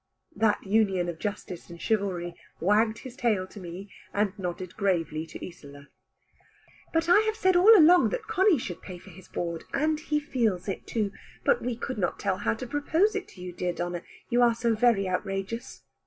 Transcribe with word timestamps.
That 0.35 0.65
union 0.65 1.07
of 1.09 1.19
justice 1.19 1.69
and 1.69 1.79
chivalry 1.79 2.33
wagged 2.59 2.97
his 3.05 3.15
tail 3.15 3.45
to 3.45 3.59
me, 3.59 3.91
and 4.11 4.33
nodded 4.35 4.75
gravely 4.75 5.27
to 5.27 5.45
Isola. 5.47 5.89
"But 6.91 7.07
I 7.07 7.19
have 7.19 7.35
said 7.35 7.55
all 7.55 7.77
along 7.77 8.09
that 8.09 8.23
Conny 8.25 8.57
should 8.57 8.81
pay 8.81 8.97
for 8.97 9.11
his 9.11 9.27
board, 9.27 9.63
and 9.75 9.99
he 9.99 10.19
feels 10.19 10.67
it 10.67 10.87
too: 10.87 11.11
but 11.45 11.61
we 11.61 11.75
could 11.75 11.99
not 11.99 12.17
tell 12.19 12.37
how 12.39 12.55
to 12.55 12.65
propose 12.65 13.15
it 13.15 13.27
to 13.27 13.41
you, 13.41 13.53
dear 13.53 13.73
Donna, 13.73 14.01
you 14.27 14.41
are 14.41 14.55
so 14.55 14.73
very 14.73 15.07
outrageous." 15.07 15.83